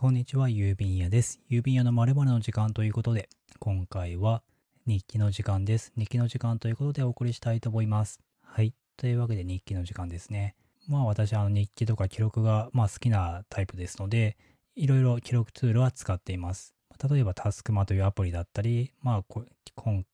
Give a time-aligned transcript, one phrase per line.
[0.00, 1.40] こんにちは、郵便屋です。
[1.50, 4.44] 郵便屋の〇〇の時間ということで、今回は
[4.86, 5.92] 日記の時間です。
[5.98, 8.20] 日記の時間ということでお送りしたいと思います。
[8.44, 8.74] はい。
[8.96, 10.54] というわけで日記の時間ですね。
[10.86, 14.36] まあ私はあの日記とか記録がまあ好きなタイプですので、
[14.76, 16.76] いろいろ記録ツールは使っています。
[17.10, 19.42] 例えばタスクマというアプリだったり、まあ
[19.74, 20.04] 今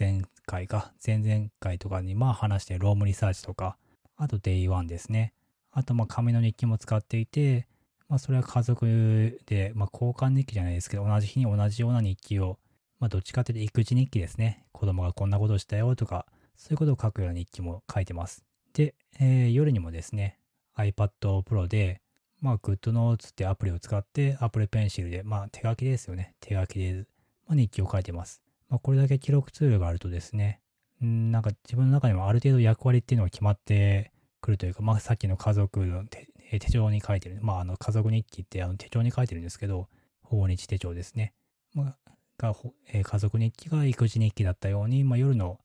[0.00, 3.76] 前回か、前々回とかにまあ話してロームリサーチとか、
[4.16, 5.34] あと Day1 ですね。
[5.70, 7.68] あとまあ紙の日記も使っていて、
[8.14, 12.60] まあそれは家族で、まあ交換日記じゃないですけど、同じ日に同じような日記を、
[13.00, 14.64] まあどっちかというと育児日記ですね。
[14.70, 18.44] 子供がこんなことをしたよとか、そういうことを書くような日記も書いてます。
[18.72, 20.38] で、えー夜にもですね、
[20.76, 21.10] iPad
[21.42, 22.02] Pro で、
[22.40, 26.36] まあ GoodNotes ってアプリを使って、Apple Pencil で、まあ手書きですよね。
[26.38, 27.06] 手書きで、
[27.48, 28.42] まあ、日記を書いてます。
[28.68, 30.60] まあこれだけ記録ツールがあるとですね、
[31.04, 36.04] んなんか自分の中にもある程度役割っていうのが決まってくるというか、まあさっきの家族の
[36.58, 39.88] 手帳に書いてる、まああの家族日記ってあの手帳に書いてるんですけど、
[40.22, 41.32] 訪日手帳ですね。
[41.74, 41.96] まあ、
[42.38, 42.54] が、
[42.92, 45.58] えー家族日記が育児日記だったように、まあ夜の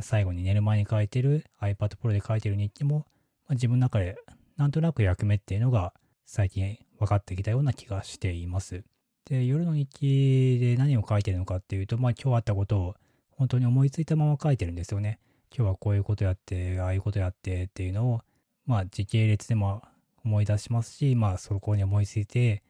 [0.00, 3.04] 最後に寝る前に書いてる iPad Pro で書いてる日記も、ま
[3.50, 4.16] あ、自分の中で
[4.56, 5.94] なんとなく役目っていうのが
[6.26, 8.84] 最近分かってきたような気がしています。
[9.24, 12.94] で、夜の日記で何を書いてるのかっていうと、まあ今日あったことを
[13.30, 15.20] 本当に思いついたまま書いてるんですよね。
[15.56, 18.20] 今日はこういうことやって、ああいうことやってっていうのを、
[18.66, 19.82] まあ時系列でも
[20.28, 22.62] 思い出しますし、まあそこに思いついて、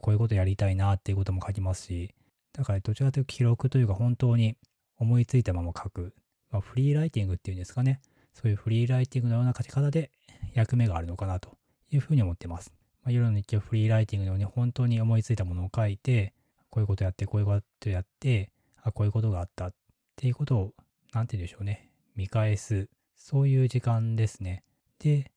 [0.00, 2.14] こういうことやりたいなっていうことも書きますし、
[2.52, 4.56] だからどちらかというと記録というか本当に
[4.98, 6.14] 思いついたまま書く。
[6.50, 8.00] まあ、フリーライティングっていうんですかね。
[8.34, 10.10] そういうフリーライティングのような書き方で
[10.52, 11.56] 役目があるのかなと
[11.90, 12.72] いうふうに思ってます。
[13.02, 16.34] まあ、夜の日記をフリーライティングのように本当に思いついたものを書いて、
[16.70, 18.50] こういうことやって、こういうことやって、
[18.82, 19.74] あ、こういうことがあったっ
[20.16, 20.74] ていうことを、
[21.12, 21.90] なんて言うんでしょうね。
[22.14, 22.88] 見返す。
[23.16, 24.62] そういう時間ですね。
[24.98, 25.30] で、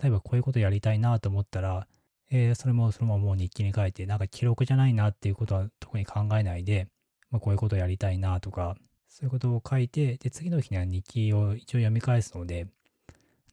[0.00, 1.86] 例えばこういうことやりたいなと思ったら、
[2.30, 6.88] えーそれもそのままもう日記に書いて、なんか記録じゃないなっていうことは特に考えないで、
[7.30, 8.76] まあ、こういうことやりたいなとか、
[9.08, 12.66] そういうことを書いて、で、次の日には日記を一応読み返すので、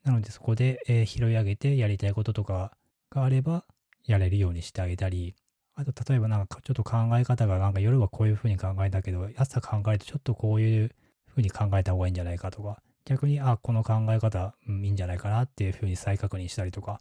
[0.03, 2.71] なのでそこで、えー拾い上げてやりたいこととか
[3.09, 3.65] があれば、
[4.05, 5.35] やれるようにしてあげたり、
[5.75, 10.91] あと例えばなんかちょっと考え方がなんか夜はこういうふうに考えたけど、朝考えるとちょっとこういう
[11.27, 16.99] ふうに考えた方がいいんじゃないかとか、逆に、あ、この考え方、うんいいんじゃないかなっていうふうに再確認したりとか、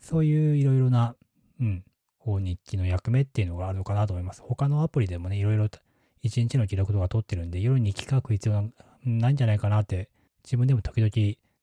[0.00, 1.14] そういういろいろな、
[1.60, 1.84] うん、
[2.18, 4.42] こう日記の役目っていうのがあるのかなと思います。
[4.42, 5.66] 他のアプリでもね、いろいろ
[6.22, 8.70] 一日の記録とか取ってるんで、夜に日記書く必要
[9.04, 10.10] ないんじゃないかなって、
[10.44, 11.10] 自分でも時々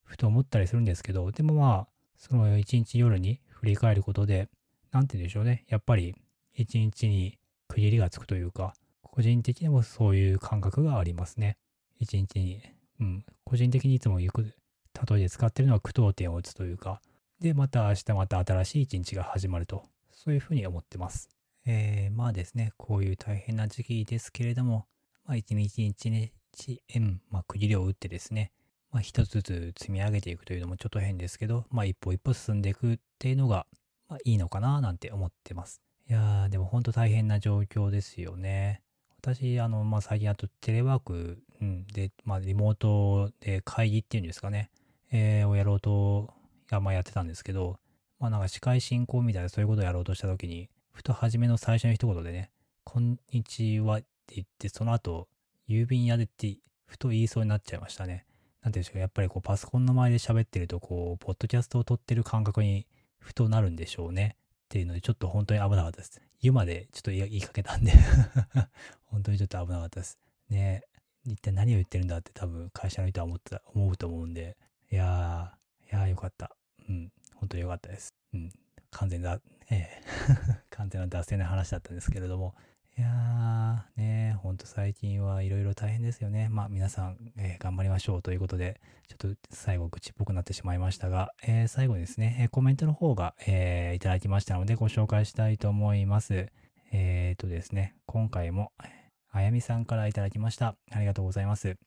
[0.03, 1.87] ふと思ったりするんですけど、でもまあ、
[2.17, 4.49] その一日夜に振り返ることで、
[4.91, 5.65] なんて言うんでしょうね。
[5.67, 6.15] やっぱり
[6.53, 7.37] 一日に
[7.67, 11.57] 区切りがつくというか、個人的にもそういう感覚がありますね。
[11.99, 12.61] 一日に、
[12.99, 17.01] うん、個人的にいつもよく、例えで使ってるのは句読点を打つというか、
[17.39, 21.29] で、また明日また新しい一日が始まると、そういうふうに思ってます。
[21.65, 24.87] えー、まあですね、こういう大変な時期ですけれども、
[25.25, 28.51] まあ一日一日、うん、まあ区切りを打ってですね、
[28.91, 33.67] まあ一つずつ積み上げていくというのもちょっと変ですけど、まあ一歩一歩進んでいくっていうのが、
[34.07, 35.81] まあいいのかななんて思ってます。
[36.09, 38.81] いやー、でも本当大変な状況ですよね。
[39.21, 44.69] 私、あの、まあ最近あとテレワーク、うん、で、まあリモートで会議っていうんですかね、
[45.11, 46.33] えーをやろうと、
[46.69, 47.79] やまあやってたんですけど、
[48.19, 52.51] まあなんか司会進行みたいなそういうことをやろうとした時に、ふと初めの最初の一言でね、
[52.83, 55.27] こんにちはって言って、その後、
[55.69, 58.25] 郵便屋でって、ふと言いそうになっちゃいましたね。
[58.61, 62.87] なんていうんでしょう、やっぱりこうパソコンの前で喋ってると、こう、ポッドキャストを撮ってる感覚に
[63.19, 64.35] ふとなるんでしょうね。
[64.65, 66.21] っていうので、ちょっと本当に危なかったです。
[66.39, 67.93] 湯までちょっと言い言いかけたんで、
[69.05, 70.17] 本当にちょっと危なかったです。
[70.49, 70.83] ね
[71.27, 74.55] 一体何を言ってるんだって多分会社の人は思ってた、思うと思うんで、
[74.91, 76.55] いやー、いやーよかった。
[76.87, 78.13] うん、本当によかったです。
[78.33, 78.49] うん、
[78.91, 79.39] 完全だ、
[79.69, 80.01] ええ
[80.69, 82.55] 完全な脱線の話だったんですけれども、
[82.97, 86.47] いやー、ねほんと最近はいろいろ大変ですよね。
[86.49, 96.47] まあ皆さん、えー頑張りましょうということで、ちょっと最後口っぽくなってしまいましたが、えー最後にですね、えコメントの方が、えーいただきましたのでご紹介したいと思います。
[96.91, 98.71] えーとですね、今回も、
[99.29, 100.75] あやみさんからいただきました。
[100.91, 101.77] ありがとうございます。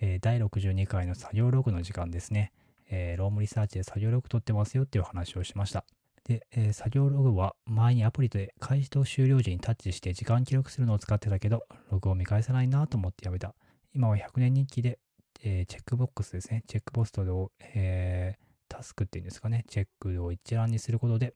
[0.00, 2.52] えー第62回の作業ログの時間ですね。
[2.90, 5.84] えー Roam Research で作業ログ取ってますよっていう話をしました。
[6.24, 13.54] で、えー作業ログは前にアプリで開始と終了時にタッチして時間記録するのを使ってたけど、ログを見返さないなと思ってやめた。
[13.94, 14.98] 今は100年日記で、
[15.42, 16.64] えーチェックボックスですね。
[16.66, 19.64] チェックボックスを、えータスクっていうんですかね。
[19.68, 21.34] チェックを一覧にすることで、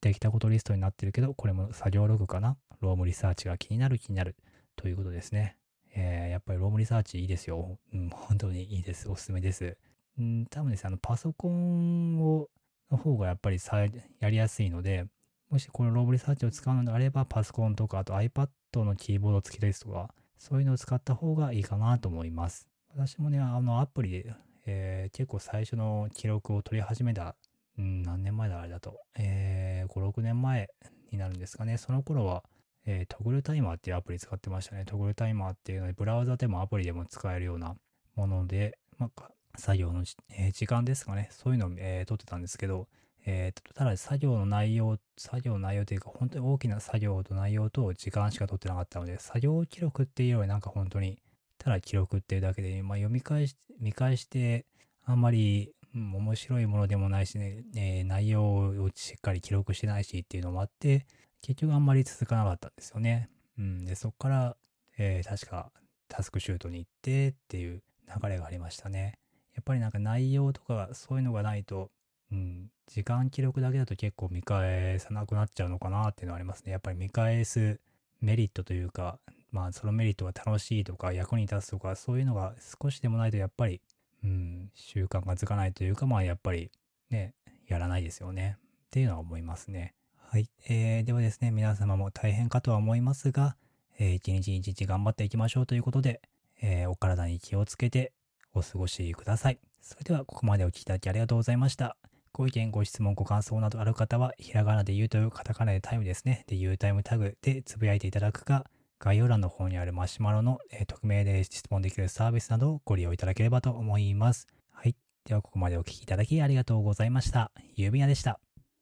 [0.00, 2.56] できたことリストになってるけど、これも作業ログかな。
[2.80, 4.36] Roam Research が気になる気になる
[4.76, 5.56] ということですね。
[5.94, 7.78] えーやっぱり Roam Research いいですよ。
[7.92, 9.08] うん、本当にいいです。
[9.08, 9.76] おすすめです。
[10.18, 12.48] うん、多分ですね、あの、パソコンを、
[12.90, 15.06] の方がやっぱりさやりやすいので、
[15.50, 22.68] もしこの Roam Research を使うのであれば、パソコンとか、あと iPad のキーボード付きですとか、そういうのを使った方がいいかなと思います。
[22.94, 24.34] 私もね、あのアプリで、
[24.66, 27.36] えー、結構最初の記録を取り始めた、
[27.78, 30.68] うん、何年前だあれだと、えー、5、6年前
[31.10, 31.78] になるんですかね。
[31.78, 32.44] その頃は、
[32.86, 34.84] えー、 Toggl タイマーっていうアプリ使ってましたね。
[34.84, 37.76] Toggl タイマーっていうので、ブラウザでもアプリでも使えるような
[38.14, 41.28] もので、まあ、作業の、えー、時間ですかね。
[41.32, 42.88] そういうのを、えー、取ってたんですけど、
[43.26, 51.18] えー、ただ作業の内容、作業の内容というか、本当に大きな作業と内容と時間しか取ってなかったので、作業記録っていうよりなんか本当に、
[51.58, 54.66] ただ記録っていうだけで、まあ、読み返し、見返して、
[55.04, 61.06] あんまり、面白いものでもないしね、えー、内容をしっかり記録してないしっていうのもあって、
[61.44, 63.28] 結局あんまり続かなかったんですよね。
[63.58, 63.84] うん。
[63.84, 64.56] で、そこから、
[64.96, 65.70] えー、確か
[66.08, 69.18] タスクシュートに行ってっていう流れがありましたね。
[69.54, 71.90] やっぱりなんか内容とかそういうのがないと、
[72.32, 76.72] うん、時間記録だけだと結構見返さなくなっちゃうのかなっていうのはありますね。
[76.72, 77.78] やっぱり見返す
[78.22, 79.18] メリットというか、
[79.52, 83.82] まあそのメリットが楽しいとか役に立つとかそういうのが少しでもないとやっぱり、
[84.24, 86.70] うん、習慣がつかないというかまあやっぱり
[87.10, 87.34] ね、
[87.68, 88.56] やらないですよね。
[88.86, 89.94] っていうのは思いますね。
[90.34, 90.50] はい。
[90.68, 93.54] えー、ではですね、皆様も大変かとは思いますが、
[94.00, 96.20] えー、一日一日頑張っていきましょうということで、
[96.60, 98.12] えー、お体に気をつけて
[98.52, 99.60] お過ごしください。
[99.80, 101.96] それではここまでお聴きいただきありがとうございました。
[102.32, 106.42] ご意見、ご質問、ご感想などある方は、ひらがなで言うというカタカナでタイムですね。
[106.48, 108.64] で、言うタイムタグでつぶやいていただくか、
[108.98, 114.48] 概要欄の方にあるマシュマロの、えー、匿名で質問できるサービスなどをご利用いただければと思います。
[114.72, 114.96] はい。
[115.26, 117.52] では、ここまでお聴きいただきありがとうございました。
[117.76, 118.40] ゆうびやでした。